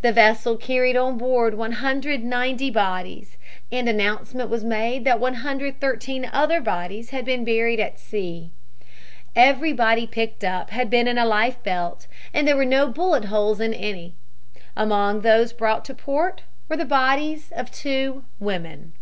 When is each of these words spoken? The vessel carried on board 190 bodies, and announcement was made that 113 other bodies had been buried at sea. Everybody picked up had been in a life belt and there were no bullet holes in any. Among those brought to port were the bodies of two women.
The 0.00 0.12
vessel 0.14 0.56
carried 0.56 0.96
on 0.96 1.18
board 1.18 1.52
190 1.52 2.70
bodies, 2.70 3.36
and 3.70 3.86
announcement 3.86 4.48
was 4.48 4.64
made 4.64 5.04
that 5.04 5.20
113 5.20 6.30
other 6.32 6.58
bodies 6.62 7.10
had 7.10 7.26
been 7.26 7.44
buried 7.44 7.78
at 7.78 8.00
sea. 8.00 8.50
Everybody 9.36 10.06
picked 10.06 10.42
up 10.42 10.70
had 10.70 10.88
been 10.88 11.06
in 11.06 11.18
a 11.18 11.26
life 11.26 11.62
belt 11.62 12.06
and 12.32 12.48
there 12.48 12.56
were 12.56 12.64
no 12.64 12.86
bullet 12.88 13.26
holes 13.26 13.60
in 13.60 13.74
any. 13.74 14.14
Among 14.74 15.20
those 15.20 15.52
brought 15.52 15.84
to 15.84 15.94
port 15.94 16.44
were 16.70 16.76
the 16.78 16.86
bodies 16.86 17.52
of 17.54 17.70
two 17.70 18.24
women. 18.40 18.94